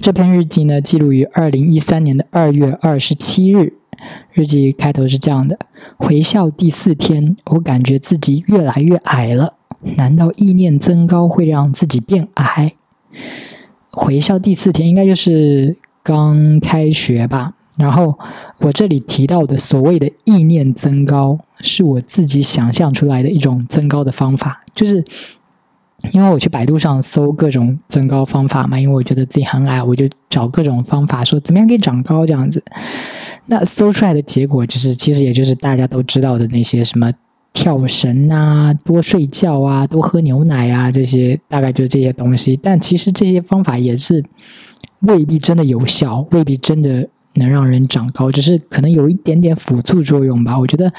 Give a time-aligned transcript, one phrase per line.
[0.00, 3.74] 这篇日记呢，记录于二零一三年的二月二十七日。
[4.32, 5.58] 日记开头是这样的：
[5.96, 9.54] 回校第四天，我感觉自己越来越矮了。
[9.96, 12.74] 难道意念增高会让自己变矮？
[13.90, 17.54] 回校第四天，应该就是刚开学吧。
[17.78, 18.18] 然后
[18.58, 25.04] 我这里提到的所谓的意念增高，是我自己想象出来的一种增高的方法，就是
[26.12, 32.62] 因为我去百度上搜各种增高方法嘛，因为我觉得自己很矮，我就找各种方法说怎么样可以长高这样子。
[33.46, 37.12] 那搜出来的结果就是，其实也就是大家都知道的那些什么
[37.52, 42.58] 跳绳啊、多睡觉啊、多喝牛奶啊这些，大概就是这些东西。
[42.62, 44.24] 但其实这些方法也是
[45.00, 47.08] 未必真的有效，未必真的。
[47.36, 50.56] 能让人长高，只是可能有一点点辅助作用吧。
[50.56, 50.92] 我觉得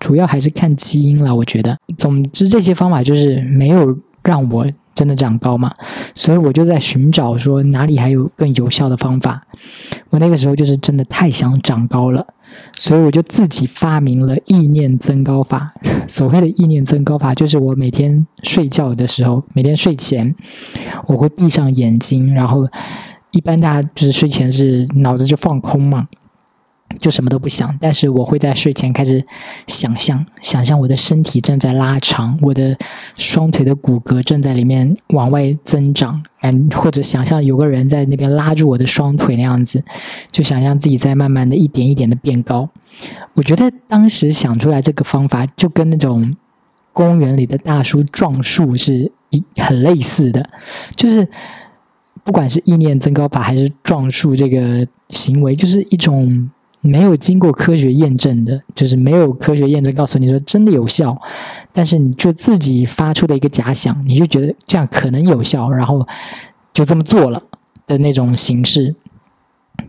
[0.00, 1.32] 主要还是看基因了。
[1.32, 5.72] 我觉得，总之这些方法就是没有让我真的长高嘛，
[6.14, 9.46] 所以我就在寻找说哪里还有更有效的方法。
[10.10, 12.26] 我那个时候就是真的太想长高了，
[12.74, 15.72] 所以我就自己发明了意念增高法。
[16.08, 20.34] 所谓的意念增高法，就是我每天睡觉的时候，每天睡前
[21.06, 22.68] 我会闭上眼睛，然后。
[23.32, 26.06] 一般大家就是睡前是脑子就放空嘛，
[27.00, 27.76] 就什么都不想。
[27.80, 29.24] 但是我会在睡前开始
[29.66, 32.76] 想象，想象我的身体正在拉长，我的
[33.16, 39.84] 双腿的骨骼正在里面往外增长，嗯，或者想象有个人在那边拉住我的双腿那样子，
[40.30, 42.68] 就想象自己在慢慢的一点一点的变高。
[43.34, 46.36] 我觉得当时想出来这个方法，就跟那种
[46.92, 50.48] 公园里的大叔撞树是一很类似的，
[50.94, 51.28] 就是。
[52.24, 56.50] 不管是意念增高法还是撞树这个行为，就是一种
[56.86, 61.20] 没有经过科学验证的，就是没有科学验证告诉你说真的有效，
[61.72, 66.06] 但是你就自己发出的一个假想，你就觉得这样可能有效，然后
[66.72, 67.42] 就这么做了
[67.86, 68.94] 的那种形式，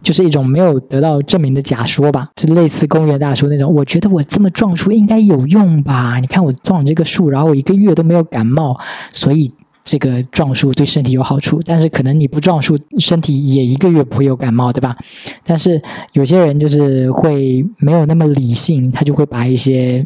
[0.02, 6.20] 就是一种没有得到证明的假说吧，就类似公园大叔那种，我觉得我这么撞树应该有用吧？
[6.20, 8.79] 你看我撞这个树，然后我一个月都没有感冒，
[9.12, 9.53] 所以。
[9.88, 14.98] 这个撞树对身体有好处，但是可能你不撞树，身体也一个月不会有感冒，对吧？
[15.46, 15.81] 但是
[16.12, 20.06] 有些人就是会没有那么理性，他就会把一些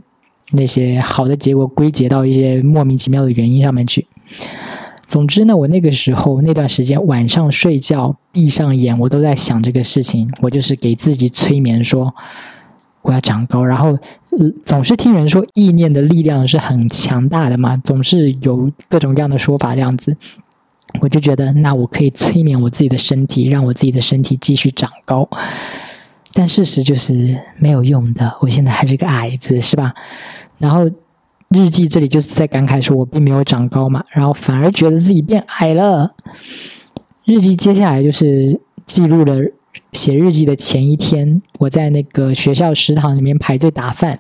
[0.52, 4.06] 那些好的结果归结到一些莫名其妙的原因上面去。
[5.08, 12.14] 总之呢，我那个时候那段时间晚上睡觉闭上眼，我都在想这个事情，我就是给自己催眠说。
[13.04, 13.98] 我要长高，然后
[14.66, 20.16] 总是听人说意念的力量是很强大的嘛，总是有各种各样的说法这样子，
[21.00, 25.28] 我就觉得那我可以催眠我自己的身体，让我自己的身体继续长高。
[26.34, 29.94] 但事实就是没有用的，我现在还是个矮子，是吧？
[30.60, 30.90] 然后
[31.50, 36.14] 日记这里就是在感慨说我并没有长高嘛，然后反而觉得自己变矮了。
[37.26, 39.42] 日记接下来就是记录了。
[39.94, 44.20] 写日记的前一天，我在那个学校食堂里面排队打饭，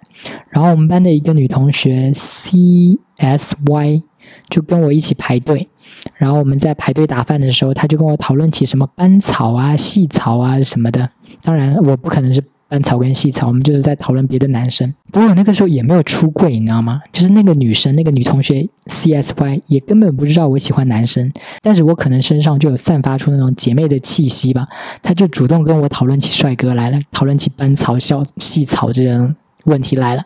[0.49, 4.03] 然后我们班的一个女同学 C S Y
[4.49, 5.69] 就跟我一起排队，
[6.15, 11.09] 然后我们在排队打饭的时候，她就跟我讨论起什么班草啊、细草啊什么的，
[11.41, 12.43] 当然我不可能是。
[12.71, 14.95] 班草跟细草，我们就是在讨论别的男生。
[15.11, 17.01] 不过那个时候也没有出柜，你知道吗？
[17.11, 21.29] 就是那个女生，那个女同学 C S Y 也根本不知道我喜欢男生，
[21.61, 24.65] 但是我可能身上就有散发出那种姐妹的气息吧。
[25.03, 30.23] 她就主动跟我讨论起帅哥来了，讨论起班草、小细草这种问题来了。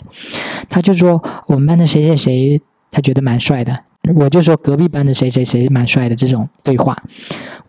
[0.69, 3.79] 她就说我们班的谁谁谁，她觉得蛮帅的。
[4.13, 6.95] 我就说隔壁班的谁谁谁蛮帅的这种对话，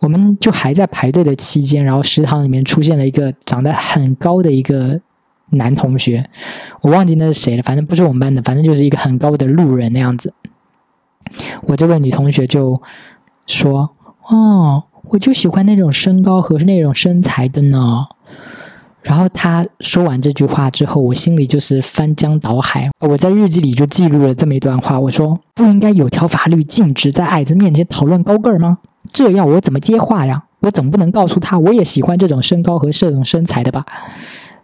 [0.00, 5.00] 我们就还在排队的期间，然后食堂里面出现了一个长得很高的一个
[5.50, 6.28] 男同学，
[6.82, 10.34] 我忘记那是谁了，反正不是我们班的，反正就是一个很高的路人那样子。
[11.62, 12.82] 我这位女同学就
[13.46, 13.96] 说
[14.28, 18.06] ：“哦，我就喜欢那种身高和那种身材的呢。”
[19.06, 22.90] 然后他说完这句话之后，我心里就是翻江倒海。
[22.98, 28.78] 我在日记里就记录了这么一段话：我说不应该有条法律禁止在矮子面前讨论高个儿吗？
[29.08, 30.42] 这要我怎么接话呀？
[30.60, 33.86] 我总不能告诉他我也喜欢这种身高和这种身材的吧？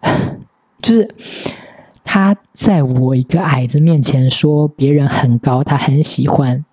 [0.83, 1.09] 就是
[2.03, 6.65] 他在我一个矮子面前说别人很高，他很喜欢，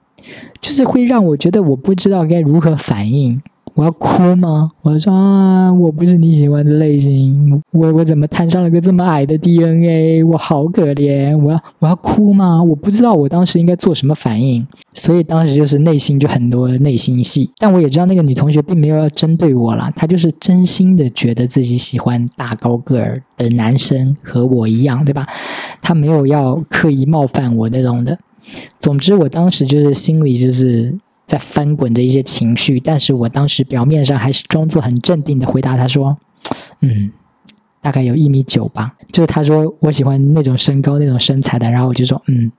[0.59, 3.39] 就是会让我觉得我不知道该如何反应。
[3.79, 4.69] 我要哭吗？
[4.81, 10.21] 我说啊，我不是你喜欢的类型，我我怎么摊上了个这么矮的 DNA？
[10.21, 11.37] 我好可怜！
[11.37, 12.61] 我要我要哭吗？
[12.61, 17.49] 我不知道我当时应该做什么反应，所以当时就是内心就很多内心戏。
[17.57, 25.25] 但我也知道那个女同学并没有要针对我啦，她就是真心的觉得自己喜欢大高个儿的男生，和我一样，对吧？
[25.81, 28.19] 她没有要刻意冒犯我那种的。
[28.77, 30.97] 总之，我当时就是心里就是。
[31.29, 36.17] 在翻滚着一些情绪，但是我当时表面上还是装作很镇定的回答他说
[36.81, 37.11] ：“嗯，
[37.83, 42.51] 大概有一米九吧。”就是他说我喜欢那种身高、那种身材的，然后我就说：“嗯，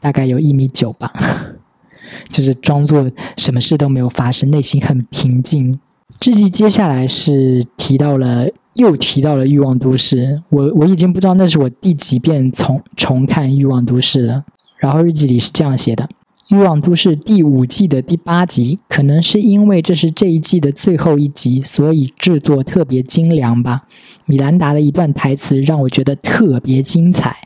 [0.00, 1.12] 大概有一米九吧。
[2.30, 5.80] ”就是装作什么事都没有发生，内心很平静。
[6.24, 14.44] 日记接下来是提到了，又提到了《欲望都市》，我我已经不知道那是我第几遍重重看《欲望都市》了。
[14.76, 16.04] 然后日记里是这样写的。
[16.48, 23.82] 《欲望都市》第五季的第八集，可能是因为这是这一季的最后一集，所以制作特别精良吧。
[24.26, 27.36] 米兰达的一段台词让我觉得特别精彩，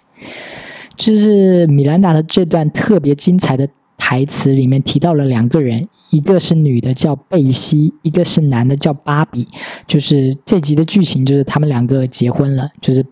[0.97, 9.47] 就是米兰达的这段特别精彩的台词里面提到了两个人，一个是女的叫贝西，一个是男的叫芭比。
[9.87, 13.05] 就是这集的剧情就是他们两个结婚了，就是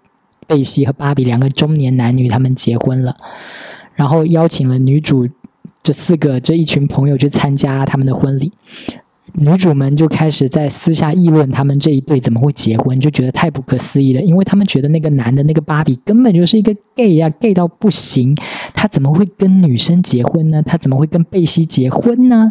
[0.47, 3.17] 贝西和芭比两个中年男女他们结婚了，
[3.95, 5.29] 然后邀请了女主。
[5.85, 8.51] 这四个这一群朋友去参加他们的婚礼，
[9.35, 14.23] 女主们就开始在私下议论他们这一对怎么会结婚，就觉得太不可思议了。
[14.23, 18.35] 因为他们觉得那个男的那个芭比根本就是一个 gay 呀，gay 到不行，
[18.73, 20.63] 他怎么会跟女生结婚呢？
[20.63, 22.51] 他怎么会跟贝西结婚呢？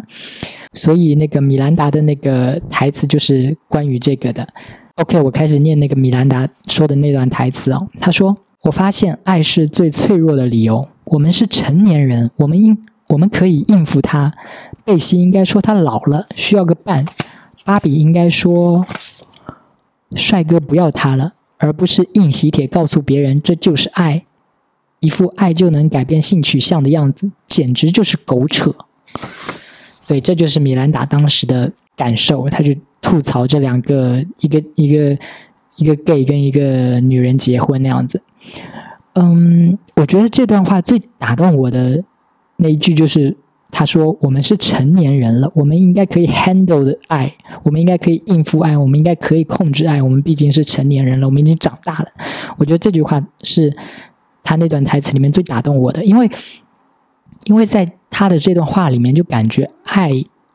[0.72, 4.46] 所以那个米兰达的那个台词就是关于这个的。
[4.94, 7.88] OK，我开始念那个米兰达说的那段台词哦。
[7.98, 10.86] 他说：“我发现爱是最脆弱的理由。
[11.06, 12.78] 我们是成年人，我们应。”
[13.14, 14.34] 我们可以应付他，
[14.84, 17.04] 贝西应该说他老了，需要个伴；
[17.64, 18.84] 芭比应该说，
[20.16, 24.24] 帅哥不要他了，而不是硬喜帖告诉别人这就是爱，
[24.98, 28.74] 一副爱就能改变性取向的样子，简直就是狗扯。
[30.08, 35.16] 对，这就是米兰达当时的感受，他就吐槽这两个一个一个
[35.76, 38.20] 一个 gay 跟一个女人结婚那样子。
[39.12, 42.02] 嗯，我觉得这段话最打动我的。
[42.56, 43.36] 那一句就是
[43.70, 47.34] 他说：“我们是成年人了，我们应该可以 handle 的爱，
[47.64, 50.00] 我们应该可以应付爱，我们应该可以控制爱。
[50.00, 52.06] 我们毕竟是成年人了，我们已经长大了。”
[52.56, 53.76] 我觉得这句话是
[54.44, 56.30] 他那段台词里面最打动我的，因为
[57.46, 60.12] 因为在他的这段话里面，就感觉爱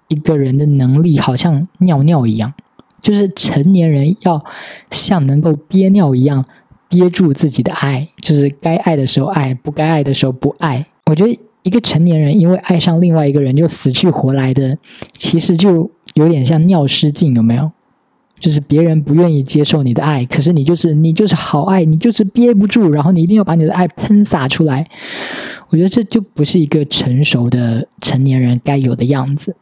[0.08, 2.54] 一个人的能力好像尿尿一样，
[3.02, 4.42] 就是成年人要
[4.90, 6.46] 像能够憋尿一样
[6.88, 10.86] 憋住自己的爱，就是该爱的时候爱，不该爱的时候不爱。
[11.08, 11.38] 我觉得。
[11.64, 14.78] 一个成年人因为爱上另外一个人就死去活来的，
[15.14, 17.72] 其实就有点像尿失禁，有没有？
[18.40, 24.88] 就是别人不愿意接受你的爱，可是你就是你就是好爱，你就是憋不住，然后你一定要把你的爱喷洒出来。
[25.68, 29.56] 我觉得这就不是一个成熟的成年人该有的样子。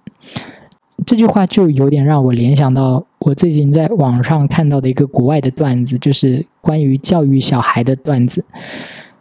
[1.08, 8.46] 这句话就有点让我联想到我最近在网上看到的一个国外的段子，就是关于教育小孩的段子。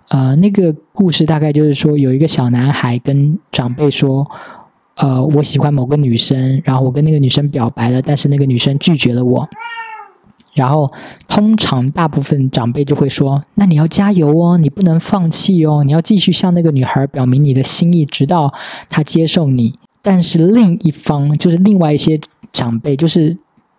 [0.08, 4.30] 呃，那个故事大概就是说，有一个小男孩跟长辈说
[4.96, 9.48] ：“呃，我喜欢某个女生，然后我跟那个女生表白了，但是那个女生拒绝了我。”
[10.54, 10.90] 然后
[11.28, 18.54] 通常大部分长辈就会说：“那你要加油哦，你不能放弃哦，你要继续向那个女孩表明你的心意，直到
[18.88, 22.18] 她接受你。”但是另一方就是另外一些
[22.52, 23.36] 长辈，就是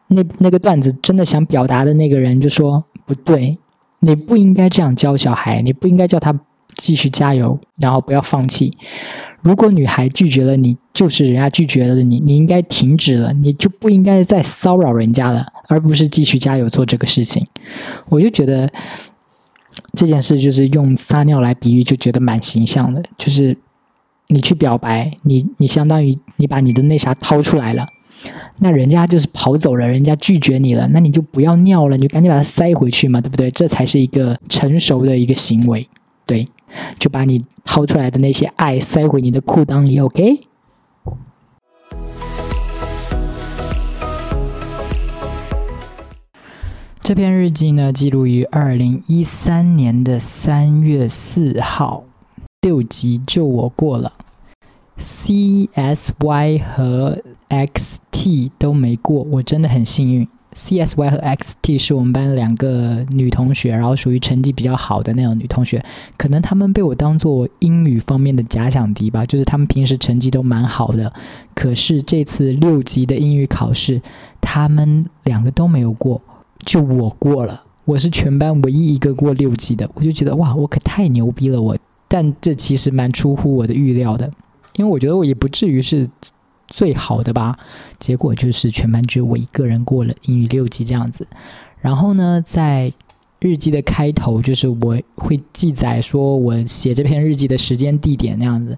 [0.09, 3.57] 那那个段子真的想表达的那个人就说：“不对。”
[3.99, 6.39] 你不应该这样教小孩，你不应该叫他
[6.75, 8.77] 继续加油，然后不要放弃。
[9.41, 17.47] 如果女孩拒绝了你，就是人家拒绝了你，你应该停止了，你就不应该再骚扰人家了，而不是继续加油做这个事情。
[18.09, 18.69] 我就觉得
[19.93, 23.03] 这件事就是用撒尿来比喻，就觉得蛮形象的。
[23.17, 23.57] 就是
[24.27, 27.87] 你去表白，你你相当于你把你的那啥掏出来了。
[28.59, 33.51] 那人家就是跑走了，人家拒绝你了，那你就不要尿了，你就赶紧把它塞回去嘛，对不对？
[33.51, 35.87] 这才是一个成熟的一个行为，
[36.25, 36.45] 对，
[36.97, 40.47] 就把你掏出来的那些爱塞回你的裤裆里，OK？
[46.99, 52.03] 这篇日记呢，记录于二零一三年的三月四号，
[52.59, 54.11] 六级就我过了。
[54.97, 57.17] C S Y 和
[57.49, 60.27] X T 都没过，我真的很幸运。
[60.53, 65.83] C S Y 和 X T 是我们班两个女同学，然后属于成绩比较好的那种女同学，
[66.17, 71.13] 可能她们被我当做英语方面的假想敌吧，就是她们平时成绩都蛮好的，
[71.53, 74.01] 可是这次六级的英语考试，
[74.41, 76.19] 她们两个都没有过，
[76.65, 81.77] 就我过了，我是全班唯一一个过六级的，我就觉得哇，我可太牛逼了我，
[82.07, 84.31] 但这其实蛮出乎我的预料的。
[84.77, 86.09] 因为我觉得我也不至于是
[86.67, 87.59] 最好的吧，
[87.99, 91.27] 结果就是全班只有我一个人过了英语六级这样子。
[91.81, 92.91] 然后呢，在
[93.39, 98.77] 日记的开头，就是我会记载说我写这篇日记的时间、地点那样子。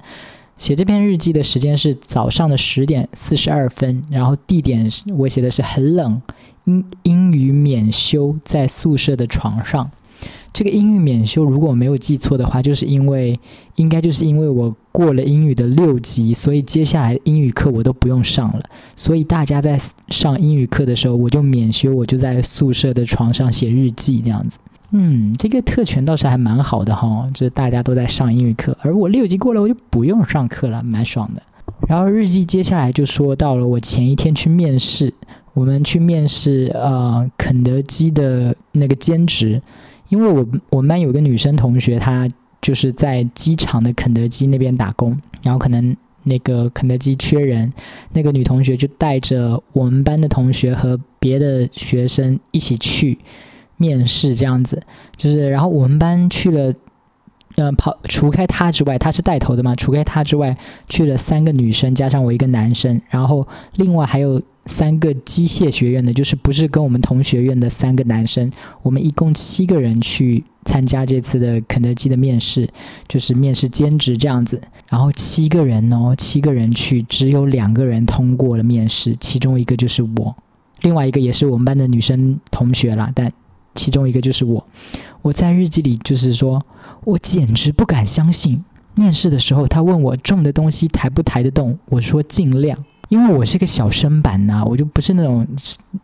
[0.58, 6.22] 写这篇日记的时间是早上的十点四十二分，然后地点我写的是很冷，
[6.66, 9.90] 英英语免修，在宿舍的床上。
[10.52, 13.40] 这个英语免修，如果我没有记错的话，就是因为
[13.76, 18.62] 应该就是因为我过了英语的六级，所以接下来英语课我都不用上了。
[18.96, 19.80] 所以大家在
[20.10, 24.60] 上英语课的时候，我就免修，我就在宿舍的床上写日记这样子。
[24.92, 31.42] 嗯，这个特权倒是还蛮好的哈，就是大家都在上英语课，而我六级过了，我就不用上课了，蛮爽的。
[31.88, 35.14] 然后日记接下来就说到了我前一天去面试，
[35.54, 39.62] 我们去面试呃肯德基的那个兼职。
[40.10, 42.28] 因为我我们班有个女生同学，她
[42.62, 47.72] 就是在机场的肯德基那边打工，然后可能那个肯德基缺人，
[48.12, 53.18] 那个女同学就带着我们班的同学和别的学生一起去
[53.78, 54.82] 面试，这样子，
[55.16, 56.74] 就是然后我们班去了，
[57.56, 64.42] 嗯，跑除开她之外，她是带头的嘛，除开她之外，去了三个女生加上我一个男生，然后另外还有。
[64.70, 68.52] 三个机械学院的，就是不是跟我们同学院的三个男生，
[68.84, 72.70] 我们一共七个人去参加这次的肯德基的面试，
[73.08, 74.62] 就是面试兼职这样子。
[74.88, 80.36] 然后七个人哦，七个人去，只有两个人通过了面试，其中一个就是我，
[80.82, 83.32] 另外一个也是我们班的女生同学啦，但
[83.74, 84.64] 其中一个就是我。
[85.24, 86.64] 我在日记里就是说，
[87.04, 92.78] 我简直不敢相信，面试的时候他问我重的东西抬不抬得动，我说尽量。
[93.10, 95.46] 因为我是个小身板呐，我就不是那种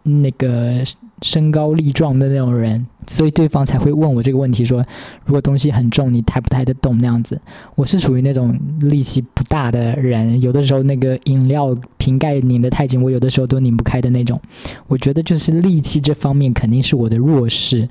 [0.04, 0.84] 那个
[1.22, 4.84] 身高力壮的那种人，所以对方才会问我这个问题，说
[5.24, 7.40] 如果东西很重，你抬不抬得动那样子。
[7.76, 14.42] 我是属于那种力气不大的人，有的时候那个饮料瓶盖拧得太紧，我有的时候都拧不开的那种。
[14.88, 17.88] 我觉得就是力气这方面肯定是我的弱势。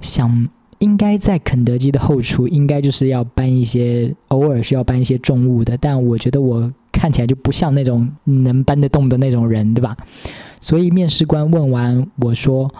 [0.00, 6.72] 想应该在肯德基的后厨，应该就是要搬一些，偶尔需要搬一些重物的，但我觉得我。
[6.96, 9.94] 看起来就不像那种能搬得动的那种人，对吧？
[10.60, 12.72] 所以面试官问完我说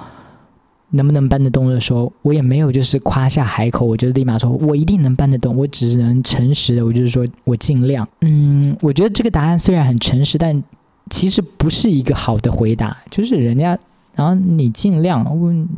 [0.90, 5.54] 能不能搬得动的时候，我也没有就是夸下海口，我就立马说我一定能搬得动。
[5.54, 8.08] 我只能诚实的，我就是说我尽量。
[8.22, 10.64] 嗯，我觉得这个答案虽然很诚实，但
[11.10, 12.96] 其实不是一个好的回答。
[13.10, 13.78] 就是人家，
[14.14, 15.26] 然后你尽量，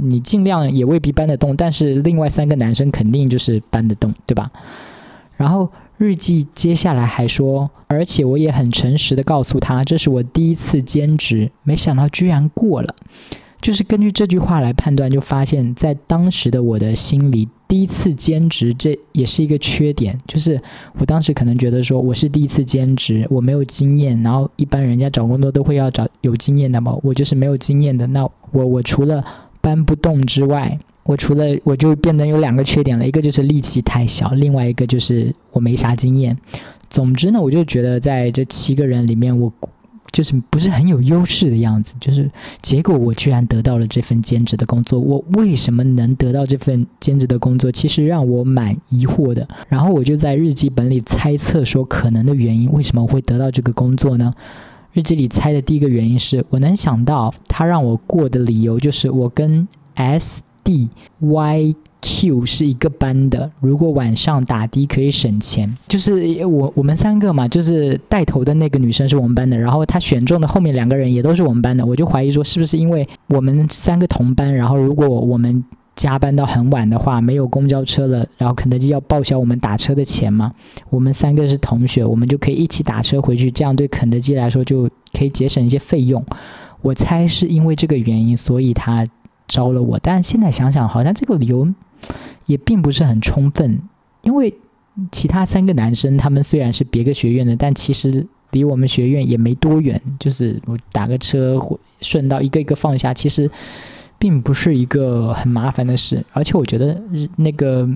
[0.00, 4.50] 你尽量也未必搬得动，但是另外三个男生肯定就是搬得动，对吧？
[5.36, 5.68] 然后。
[5.98, 12.88] 日记接下来还说，而且我也很诚实的告诉他，这是我第一次兼职，没想到居然过了。
[13.60, 20.16] 就是根据这句话来判断，就发现，在当时的我的心里，第一次兼职这也是一个缺点。
[20.28, 20.62] 就是
[21.00, 28.06] 我当时可能觉得说，我是第一次兼职，我没有经验，然后一般人家找工作都会要找有经验的嘛，我就是没有经验的。
[28.06, 29.24] 那我我除了
[29.60, 36.36] 搬不动之外，我除了我就变得有两个缺点了，一个就是力气太小，另外一个就是我没啥经验。
[36.90, 39.50] 总之呢，我就觉得在这七个人里面，我
[40.12, 41.96] 就是不是很有优势的样子。
[41.98, 47.72] 就是结果我居然得到了这份兼职的工作，我为什么能得到这份兼职的工作？
[47.72, 49.48] 其实让我蛮疑惑的。
[49.66, 54.34] 然后我就在日记本里猜测说可能的原因，为什么我会得到这个工作呢？
[54.92, 60.42] 日记里猜的第一个原因是我能想到他让我过的理由，就是我跟 S。
[60.68, 65.74] D Y Q 是一个班的，如果晚上打的可以省钱。
[65.88, 75.64] 就是我我们三个嘛，就是带头的那个女生是我们班的，然后她选中的后面两个人也都是我们班的，我就怀疑说是不是因为我们三个同班，然后如果我们
[75.96, 80.52] 加班到很晚的话，没有公交车了，然后肯德基要报销我们打车的钱嘛，
[80.90, 86.22] 我们三个是同学，我们就可以一起打车回去，这样对肯德基来说就可以节省一些费用。
[86.82, 89.06] 我猜是因为这个原因，所以他。
[89.48, 91.66] 招了我，但现在想想，好像这个理由
[92.46, 93.80] 也并不是很充分，
[94.22, 94.54] 因为
[95.10, 101.58] 其他三个男生他们虽然是别个学院的，但其实离我们学院也没多远，就是我打个车
[102.00, 103.50] 顺道一个一个放下，其实
[104.18, 106.24] 并不是一个很麻烦的事。
[106.32, 107.00] 而且我觉得
[107.36, 107.88] 那个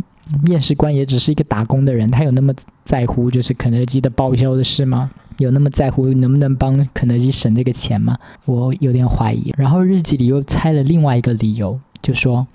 [0.43, 2.53] 面试官也只是一个打工的人，他有那么
[2.85, 5.11] 在乎就是肯德基的报销的事吗？
[5.39, 8.19] 有那么在乎能不能帮肯德基省这个钱吗？
[8.45, 9.53] 我有点怀疑。
[9.57, 12.47] 然后日记里又猜了另外一个理由，就说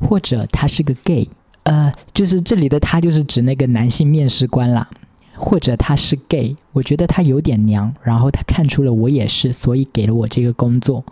[0.00, 1.28] 或者他是个 gay，
[1.64, 4.88] 呃，就是这里的他就是指那个男性面试官啦。
[5.36, 11.04] 或者他是 gay，我觉得他有点娘，然后他看出了我也是，所以给了我这个工作。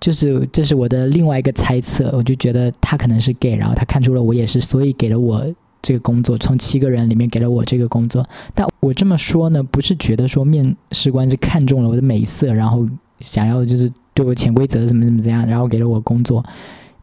[0.00, 5.44] 就是这是我的另外一个猜测，我就觉得他可能是 gay，然后他看出了我也是，所以给了我。
[5.80, 12.86] 这个工作从七个人里面给了我这个工作，但我这么说呢，不是觉得说面试官是看中了我的美色，然后
[13.20, 16.44] 想要就是对我潜规则怎么怎么怎样，然后给了我工作。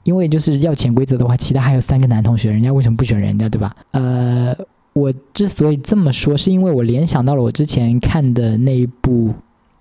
[0.04, 3.76] 因为就是要潜规则的话，其他还有三个男同学，人家为什么不选人家，对吧？
[3.90, 4.56] 呃，
[4.94, 9.34] 我之所以这么说，是因为我联想到了我之前看的那一部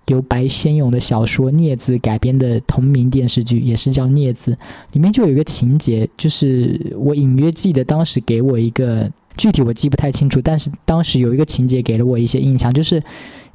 [0.07, 4.51] 由白先勇的小说《镊子》改编的同名电视剧，也是叫《镊子》，
[4.91, 13.01] 里面就有一个情节，就是我隐约记得当时给我一个具体我记不太清楚，但是当时有一个情节给了我一些印象，就是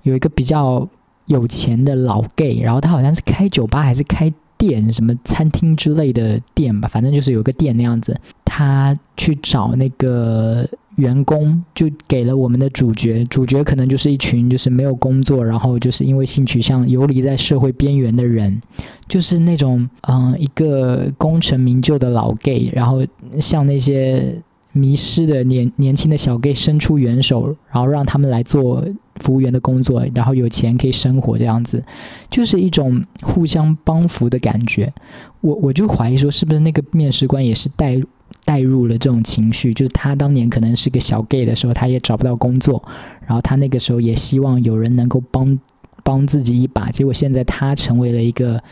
[0.03, 0.89] 有一个比较
[1.27, 4.33] 有钱的老 gay，然后他好像是开酒吧还是开。
[4.61, 8.15] 店什么餐厅之类的店吧，反正就是有个店那样子。
[8.45, 13.25] 他去找那个员工，就给了我们的主角。
[13.25, 18.61] 主角可能就是一群就是没有工作，然后就是因为性取向游离在社会边缘的人，
[19.09, 23.03] 就是那种嗯一个功成名就的老 gay，然后
[23.41, 24.41] 像那些。
[24.73, 28.87] 迷失的年年轻的小 gay 伸出援手，然后让他们来做
[29.21, 31.85] 服务员的工作，然后有钱可以生活，这样子
[32.29, 34.93] 就是一种互相帮扶的感觉。
[35.41, 38.01] 我我就怀疑说，是不是那个面试官也是带
[38.45, 39.73] 带入了这种情绪？
[39.73, 42.83] 就是他当年可能是个小 gay 的时候，他也找不到工作，
[43.27, 45.59] 然后他那个时候也希望有人能够帮
[46.03, 46.91] 帮自己一把。
[46.91, 48.63] 结果现在他成为了一个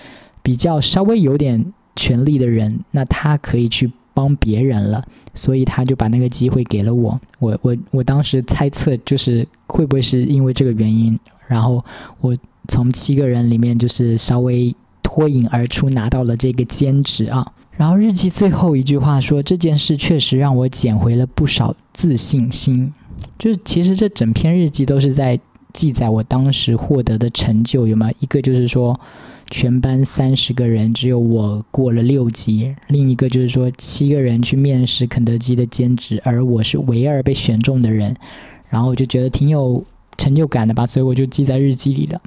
[0.42, 3.92] 比较稍微有点权力的人，那他可以去。
[4.18, 5.00] 帮别人了，
[5.32, 7.20] 所以他就把那个机会给了我。
[7.38, 11.84] 我我我当时猜测就是会不会是因为这个原因，然后
[12.20, 17.46] 我从七个人里面就是稍微脱颖而出，拿到了这个兼职啊。
[17.76, 22.92] 然后日记最后一句话说：“这件事确实让我捡回了不少自信心。”
[23.38, 25.38] 就是其实这整篇日记都是在
[25.72, 28.10] 记载我当时获得的成就，有吗？
[28.18, 28.98] 一个就是说。
[29.50, 32.74] 全班三十个人，只有我过了六级。
[32.88, 38.14] 另一个就是说，七个人去面试肯德基的兼职，而我是唯二被选中的人。
[38.68, 39.82] 然后我就觉得挺有
[40.18, 42.20] 成就感的吧，所以我就记在日记里了。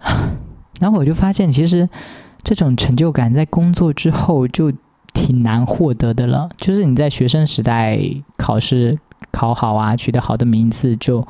[0.80, 1.88] 然后我就发现，其实
[2.42, 4.72] 这种成就感在工作之后就
[5.14, 6.48] 挺难获得的了。
[6.56, 8.00] 就是你在学生时代
[8.36, 8.98] 考试
[9.30, 11.26] 考好啊，取得好的名次，就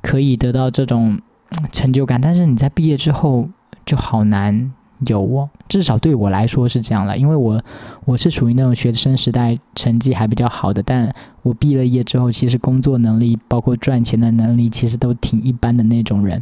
[0.00, 1.20] 可以得到这种
[1.70, 2.18] 成就感。
[2.20, 3.48] 但是你在毕业之后，
[3.84, 4.72] 就好难
[5.06, 7.60] 有哦，至少对我来说是这样了，因为我
[8.04, 16.40] 我是属于那种学生时代成绩还比较好的，但我毕了业之后，其实工作能力包括赚钱的能力，其实都挺一般的那种人。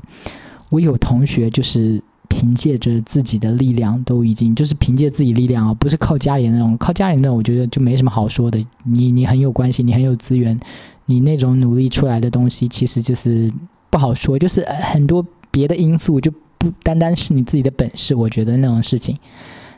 [0.68, 8.62] 我有同学就是凭借着自己的力量，都已经就是凭借自己力量啊，不是靠家里那种，靠家里那种，我觉得就没什么好说的。
[8.85, 10.61] 你你很有关系，你很有资源，
[11.07, 13.50] 你那种努力出来的东西，其实就是
[13.88, 16.31] 不好说，就是很多别的因素就。
[16.61, 19.18] 不单单是你自己的本事，我觉得那种事情。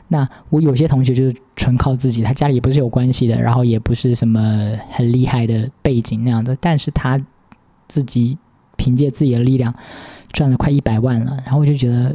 [0.09, 7.17] 那我有些同学就是纯靠自己，他家里也不是有关系的，然后也不是什么很厉害的背景那样的，但是他
[7.87, 8.37] 自己
[8.75, 9.73] 凭借自己的力量
[10.33, 12.13] 赚了快一百万了，然后我就觉得，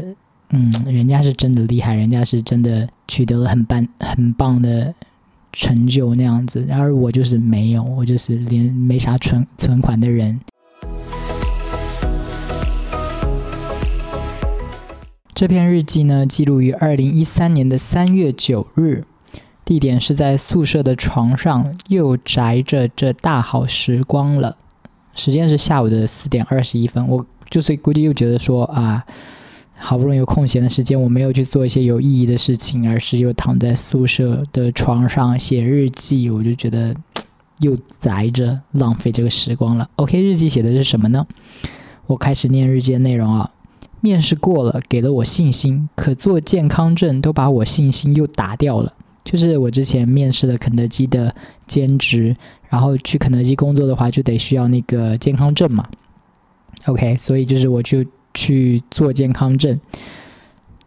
[0.51, 4.95] 嗯，人家是真的厉害，人家是真的取得了很棒很棒的
[5.53, 10.39] 成就那样子，然而我就是没有，我就是连没啥存存款的人。
[15.39, 19.05] 这篇日记呢，记录于二零一三年的三月九日，
[19.65, 24.57] 地点是在宿舍的床上，又宅着这大好时光了。
[25.15, 29.07] 时间是下午的四点二十一分，我就是估计又觉得说啊，
[29.77, 36.93] 好不容易有空闲的时间，我没有去做一些有意义的事情，而是又躺在宿舍的床上写日记，我就觉得
[37.61, 39.89] 又宅着，浪费这个时光了。
[39.95, 41.25] OK，日记写的是什么呢？
[42.09, 43.49] 我开始念日记的内容啊。
[44.01, 48.93] 面试过了，给了我信心，可做健康证都把我信心又打掉了。
[49.25, 51.35] 就是我之前面试了肯德基的
[51.67, 52.35] 兼职，
[52.69, 55.87] 然后去肯德基工作的话，就得需要那个健康证嘛。
[56.87, 59.79] OK，所以就是我就去做健康证。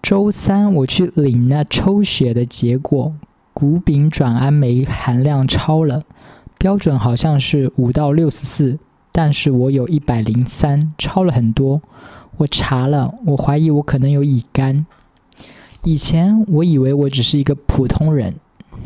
[0.02, 3.14] 周三我去领那抽血的结果，
[3.54, 6.04] 谷丙转氨酶含量超了，
[6.58, 8.80] 标准好像是五到六十四，
[9.12, 11.80] 但是我有一百零三，超了很多。
[12.42, 14.88] 我查了，我怀疑我可能有乙肝。
[15.84, 18.34] 以前我以为我只是一个普通人，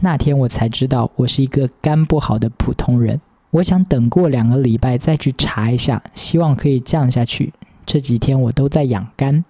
[0.01, 3.21] 那天我才知道我是一个肝不好的普通人。
[3.51, 7.53] 我想等过两个礼拜再去查一下，希望可以降下去。
[7.85, 9.45] 这几天我都在养肝，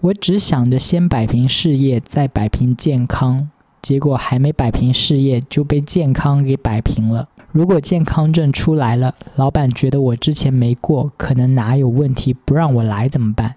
[0.00, 3.50] 我只想着先摆平事业，再摆平健康。
[3.82, 7.28] 结果还没摆平事业，就被健康给摆平了。
[7.54, 13.54] 如果健康证出来了，老板觉得我之前没过，可能哪有问题，不让我来怎么办？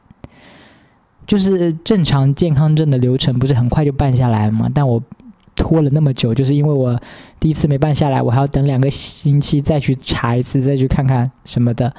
[1.25, 4.69] 就是正常健康证的流程不是很快就办下来吗？
[4.71, 5.01] 但我
[5.55, 7.01] 拖了那么久，就是因为我
[7.39, 11.91] 第一次没办下来，我还要等两个星期再去查一次，再去看看什么的。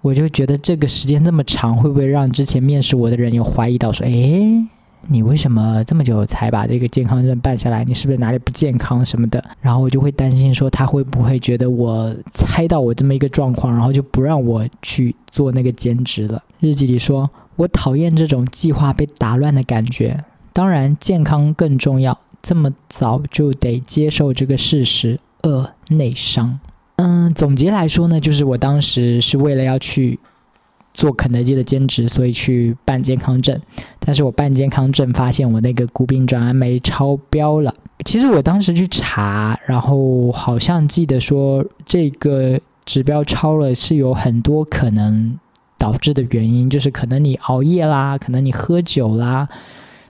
[0.00, 4.66] 我就觉得这个时间那么长，会不会让之前面试我的人有怀疑到说，哎，
[5.10, 7.82] 你为什么这么久才把这个健康证办下来？
[7.84, 9.42] 你是不是哪里不健康什么的？
[9.60, 16.42] 然后我就会担心说他会不会觉得我猜到我这么一个状况，然后就不让我去做那个兼职了。
[16.60, 20.22] 日记里说，我讨厌这种计划被打乱的感觉。
[20.52, 22.18] 当然，健康更重要。
[22.42, 25.18] 这么早就得接受这个事实。
[25.42, 26.60] 二内伤。
[26.96, 30.18] 嗯，总结来说呢，就是我当时是为了要去。
[30.98, 33.56] 做肯德基的兼职，所以去办健康证。
[34.00, 37.72] 但是我办健康证发现我那个谷丙转氨酶超标了。
[38.04, 45.38] 其实我当时去查，然后好像记得说这个指标超了是有很多可能
[45.76, 49.48] 导致的原因，就是可能你熬夜啦，可能你喝酒啦。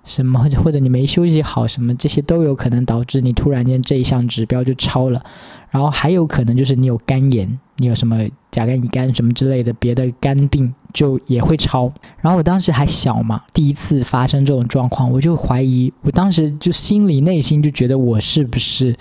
[0.04, 5.22] 什么或者或者你没休息好，什么这些都有可能导致你突然间这一项指标就超了，
[5.70, 8.26] 然后还有可能就是你有肝炎，你有什么
[8.58, 11.92] 甲肝乙肝什么之类的别的肝病就也会超。
[12.20, 18.96] 然后我当时还小嘛，第一次发生这种状况，我就怀疑，我当时就心里内心就觉得我是不是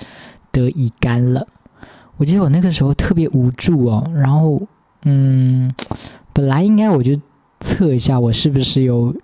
[0.51, 1.47] 得乙肝了。
[2.17, 4.61] 我记得我那个时候特别无助哦，然后
[5.03, 5.73] 嗯，
[6.33, 7.19] 本来应该我就
[7.59, 9.15] 测一下我是不是有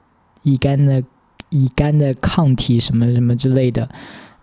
[0.42, 1.04] 乙肝的。
[1.56, 3.88] 乙肝的抗体什么什么之类的，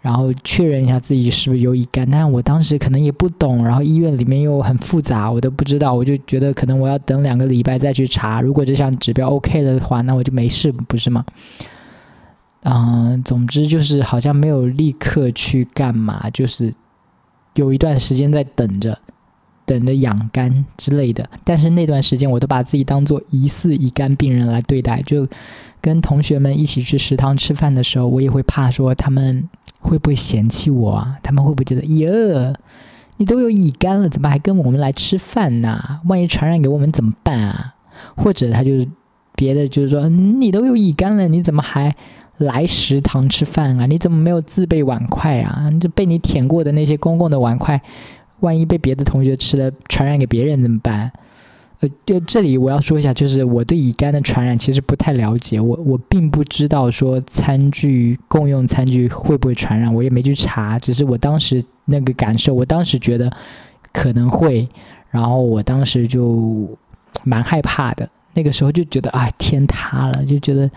[0.01, 2.11] 然后确认一下自己是不是有乙肝。
[2.11, 5.93] 但我当时可能也不懂，然后医院里面又很复杂，我都不知道。
[5.93, 8.41] 我就觉得可能我要等两个礼拜再去查。
[8.41, 11.25] 如果这项指标 OK 的话，那我就没事，不是吗？
[12.63, 16.73] 嗯，总之就是好像没有立刻去干嘛，就是
[17.55, 18.99] 有一段时间在等着，
[19.65, 21.29] 等着养肝之类的。
[21.45, 25.27] 但是那段时间我都把自己当做疑似乙肝病人来对待，就。
[25.83, 29.49] 跟同学们一起去食堂吃饭的时候，我也会怕说他们
[29.81, 31.17] 会不会嫌弃我啊？
[31.23, 32.55] 他们会不会觉得，哟，
[33.17, 36.01] 你都有乙肝了，怎么还跟我们来吃饭呢？
[36.07, 37.75] 万一传染给我们怎么办啊？
[38.17, 38.89] 或者他就是
[39.35, 41.95] 别的，就是说你都有乙肝了，你怎么还
[42.39, 43.87] 来食堂吃饭啊？
[43.87, 45.69] 你怎么没有自备碗筷啊？
[45.81, 47.81] 就被你舔过的那些公共的碗筷，
[48.41, 51.13] 万一被别的同学吃了，传染给别人怎么办？
[51.81, 63.33] 呃，就这里我要说一下，就是我对乙肝的传染其实不太了解，我我并不知道说餐具共用餐具会不会传染，我也没去查，只是我当时那个感受，我当时觉得
[63.93, 64.69] 可能会，
[65.11, 66.69] 然后我当时就
[67.25, 70.71] 蛮害怕的，那个时候就觉得啊天塌了，就觉得。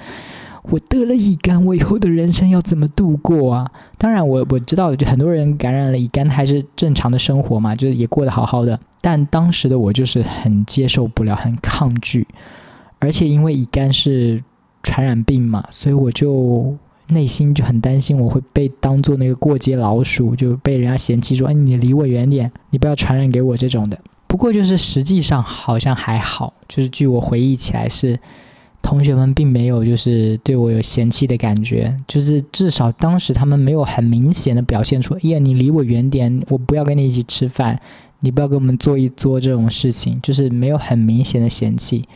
[0.72, 3.70] 我得了乙肝，我以后的人生要怎么度过啊？
[3.98, 8.80] 当然，我我知道，就很多人感染了乙肝还是正常的生活嘛，就是也过得好好的。
[9.06, 12.26] 但当时的我就是很接受不了，很抗拒，
[13.00, 14.42] 而且因为乙肝是
[14.82, 16.74] 传染病嘛，所以我就
[17.08, 28.18] 内心就很担心，我会被当做那个过街老鼠，就被人家嫌弃说：“哎，你离我远点，你不要传染给我这种的。”不过就是实际上好像还好，就是据我回忆起来是。
[28.86, 37.80] 同学们并没有就是对我有嫌弃的感觉，就是至少当时他们没有很明显的表现出，哎呀，你离我远点，我不要跟你一起吃饭，
[38.24, 42.08] 你不要跟我们做一做这种事情，就是没有很明显的嫌弃，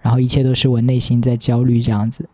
[0.00, 2.26] 然后一切都是我内心在焦虑这样子。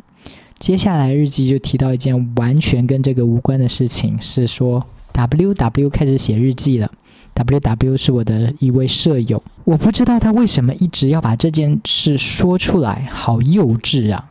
[0.61, 6.89] 接下来日记就提到一件完全跟这个无关的事情，是说 W W 开始写日记了。
[7.35, 14.31] W W 是我的一位舍友，我不知道他为什么一直要把这件事说出来，好幼稚啊！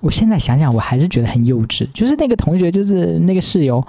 [0.00, 1.88] 我现在想想，我还是觉得很幼稚。
[1.92, 3.84] 就是那个同学，就是那个室友，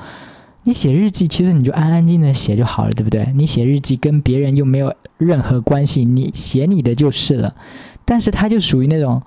[0.64, 3.32] 你写日记，其实你就安安静静的写就好了，对不对？
[3.36, 7.56] 你写日记跟别人又没有任何关系，你写你的就是了。
[8.06, 9.22] 但是他就属于那种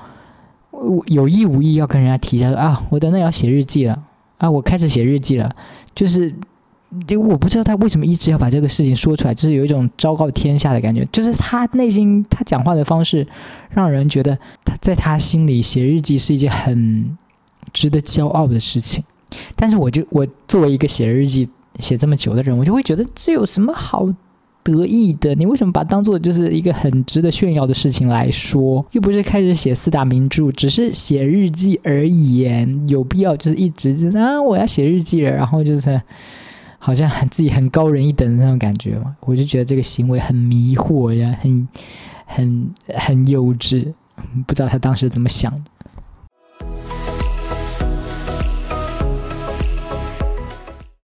[1.07, 4.03] 有意无意要跟人家提一下说啊，我等等要写日记了
[4.38, 5.55] 啊，我开始写日记了，
[5.94, 6.35] 就是。
[7.07, 11.05] 就我不知道他为什么一直要把这个事情说出来，就是有一种昭告天下的感觉。
[11.07, 13.27] 就是他内心他讲话的方式，
[13.70, 17.18] 让人觉得他在他心里写日记是一件很
[17.72, 19.03] 值得骄傲的事情。
[19.54, 24.08] 但是我就我作为一个写日记写这么久的人，我就会觉得这有什么好
[24.62, 25.34] 得意的？
[25.34, 28.84] 你为什么把它当做就是一个很值得炫耀的事情来说？
[28.92, 32.48] 又不是开始写四大名著，只是写日记而已，
[32.88, 36.00] 有必要就是一直就是啊我要写日记了，然后就是。
[36.78, 41.68] 好像自己很高人一等的那种感觉嘛，我就觉得这个行为很迷惑呀，很
[42.26, 43.92] 很很幼稚，
[44.46, 45.70] 不知道他当时怎么想的。